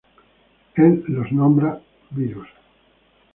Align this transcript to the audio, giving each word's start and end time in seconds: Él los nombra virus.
Él 0.77 1.03
los 1.09 1.31
nombra 1.31 1.79
virus. 2.09 2.47